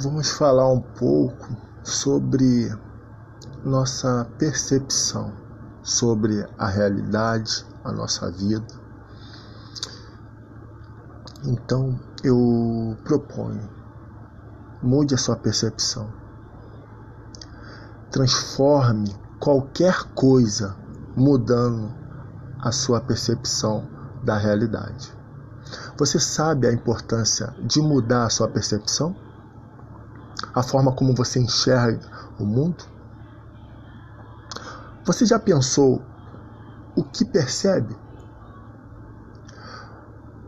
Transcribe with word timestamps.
vamos 0.00 0.30
falar 0.30 0.68
um 0.72 0.80
pouco 0.80 1.56
sobre 1.84 2.74
nossa 3.62 4.26
percepção 4.38 5.32
sobre 5.82 6.46
a 6.58 6.66
realidade, 6.66 7.64
a 7.84 7.92
nossa 7.92 8.30
vida. 8.30 8.66
Então 11.44 11.98
eu 12.22 12.96
proponho, 13.04 13.68
mude 14.82 15.14
a 15.14 15.18
sua 15.18 15.36
percepção. 15.36 16.10
Transforme 18.10 19.14
qualquer 19.38 20.04
coisa 20.14 20.76
mudando 21.16 21.94
a 22.58 22.72
sua 22.72 23.00
percepção 23.00 23.86
da 24.22 24.36
realidade. 24.36 25.14
Você 25.96 26.18
sabe 26.18 26.66
a 26.66 26.72
importância 26.72 27.54
de 27.62 27.80
mudar 27.80 28.24
a 28.24 28.30
sua 28.30 28.48
percepção? 28.48 29.14
A 30.54 30.62
forma 30.62 30.92
como 30.92 31.14
você 31.14 31.38
enxerga 31.38 32.08
o 32.38 32.44
mundo? 32.44 32.84
Você 35.04 35.24
já 35.24 35.38
pensou 35.38 36.02
o 36.96 37.04
que 37.04 37.24
percebe? 37.24 37.96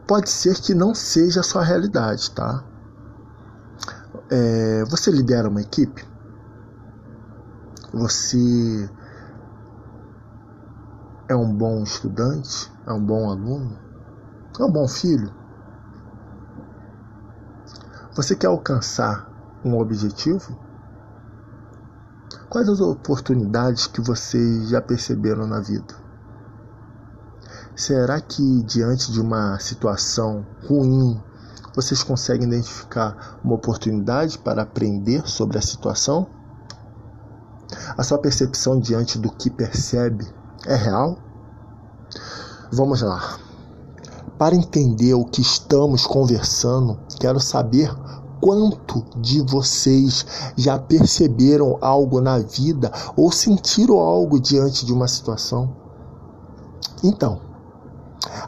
Pode 0.06 0.30
ser 0.30 0.60
que 0.60 0.74
não 0.74 0.94
seja 0.94 1.40
a 1.40 1.42
sua 1.42 1.62
realidade, 1.62 2.30
tá? 2.32 2.64
É, 4.30 4.84
você 4.84 5.10
lidera 5.10 5.48
uma 5.48 5.62
equipe? 5.62 6.04
Você 7.92 8.90
é 11.28 11.34
um 11.34 11.54
bom 11.54 11.82
estudante? 11.82 12.70
É 12.86 12.92
um 12.92 13.04
bom 13.04 13.30
aluno? 13.30 13.78
É 14.58 14.64
um 14.64 14.70
bom 14.70 14.86
filho? 14.86 15.32
Você 18.14 18.36
quer 18.36 18.48
alcançar 18.48 19.31
um 19.64 19.78
objetivo? 19.78 20.58
Quais 22.48 22.68
as 22.68 22.80
oportunidades 22.80 23.86
que 23.86 24.00
vocês 24.00 24.68
já 24.68 24.80
perceberam 24.80 25.46
na 25.46 25.60
vida? 25.60 25.94
Será 27.74 28.20
que 28.20 28.62
diante 28.64 29.10
de 29.10 29.20
uma 29.20 29.58
situação 29.58 30.46
ruim 30.68 31.18
vocês 31.74 32.02
conseguem 32.02 32.46
identificar 32.46 33.38
uma 33.42 33.54
oportunidade 33.54 34.38
para 34.38 34.62
aprender 34.62 35.26
sobre 35.26 35.56
a 35.56 35.62
situação? 35.62 36.26
A 37.96 38.02
sua 38.02 38.18
percepção 38.18 38.78
diante 38.78 39.18
do 39.18 39.32
que 39.32 39.48
percebe 39.48 40.26
é 40.66 40.74
real? 40.74 41.16
Vamos 42.70 43.00
lá. 43.00 43.38
Para 44.38 44.54
entender 44.54 45.14
o 45.14 45.24
que 45.24 45.40
estamos 45.40 46.06
conversando, 46.06 47.00
quero 47.18 47.40
saber 47.40 47.90
quanto 48.42 49.04
de 49.20 49.40
vocês 49.40 50.26
já 50.56 50.76
perceberam 50.76 51.78
algo 51.80 52.20
na 52.20 52.40
vida 52.40 52.92
ou 53.16 53.30
sentiram 53.30 54.00
algo 54.00 54.40
diante 54.40 54.84
de 54.84 54.92
uma 54.92 55.06
situação? 55.06 55.70
Então, 57.04 57.40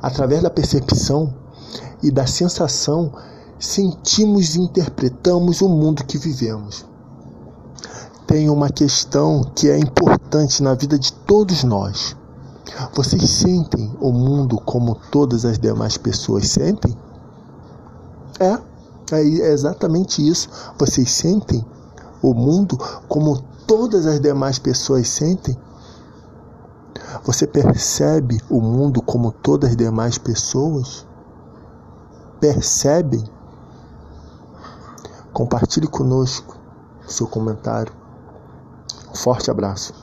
através 0.02 0.42
da 0.42 0.50
percepção 0.50 1.32
e 2.02 2.10
da 2.10 2.26
sensação, 2.26 3.12
sentimos 3.56 4.56
e 4.56 4.60
interpretamos 4.60 5.60
o 5.60 5.68
mundo 5.68 6.04
que 6.04 6.18
vivemos. 6.18 6.84
Tem 8.26 8.50
uma 8.50 8.70
questão 8.70 9.44
que 9.54 9.70
é 9.70 9.78
importante 9.78 10.60
na 10.60 10.74
vida 10.74 10.98
de 10.98 11.12
todos 11.12 11.62
nós. 11.62 12.16
Vocês 12.94 13.30
sentem 13.30 13.94
o 14.00 14.10
mundo 14.10 14.60
como 14.60 14.96
todas 15.12 15.44
as 15.44 15.56
demais 15.56 15.96
pessoas 15.96 16.48
sentem? 16.48 16.96
É. 18.40 18.73
É 19.12 19.20
exatamente 19.20 20.27
isso. 20.27 20.48
Vocês 20.78 21.10
sentem 21.10 21.64
o 22.22 22.33
mundo 22.33 22.78
como 23.08 23.42
todas 23.66 24.06
as 24.06 24.20
demais 24.20 24.58
pessoas 24.58 25.08
sentem? 25.08 25.56
Você 27.24 27.46
percebe 27.46 28.40
o 28.51 28.61
mundo 28.61 29.01
como 29.02 29.30
todas 29.33 29.70
as 29.70 29.77
demais 29.77 30.18
pessoas? 30.18 31.06
Percebem? 32.40 33.24
Compartilhe 35.33 35.86
conosco 35.86 36.57
seu 37.07 37.27
comentário. 37.27 37.92
Um 39.11 39.14
forte 39.14 39.51
abraço. 39.51 39.95